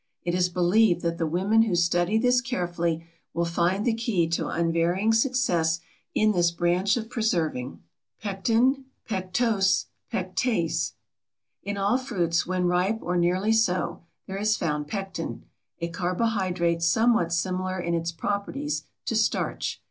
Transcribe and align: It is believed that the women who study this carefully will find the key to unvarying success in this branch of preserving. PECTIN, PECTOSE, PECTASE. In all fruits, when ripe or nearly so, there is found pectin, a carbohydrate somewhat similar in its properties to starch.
It 0.23 0.33
is 0.33 0.49
believed 0.49 1.01
that 1.03 1.19
the 1.19 1.27
women 1.27 1.61
who 1.61 1.75
study 1.75 2.17
this 2.17 2.41
carefully 2.41 3.05
will 3.35 3.45
find 3.45 3.85
the 3.85 3.93
key 3.93 4.27
to 4.29 4.47
unvarying 4.47 5.13
success 5.13 5.79
in 6.15 6.31
this 6.31 6.49
branch 6.49 6.97
of 6.97 7.07
preserving. 7.07 7.83
PECTIN, 8.19 8.85
PECTOSE, 9.07 9.85
PECTASE. 10.09 10.93
In 11.61 11.77
all 11.77 11.99
fruits, 11.99 12.47
when 12.47 12.65
ripe 12.65 12.97
or 13.03 13.15
nearly 13.15 13.51
so, 13.53 14.01
there 14.25 14.39
is 14.39 14.57
found 14.57 14.87
pectin, 14.87 15.43
a 15.79 15.87
carbohydrate 15.87 16.81
somewhat 16.81 17.31
similar 17.31 17.79
in 17.79 17.93
its 17.93 18.11
properties 18.11 18.85
to 19.05 19.15
starch. 19.15 19.79